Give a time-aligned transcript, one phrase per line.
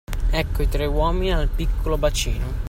[0.31, 2.57] Ecco i tre uomini al piccolo bacino.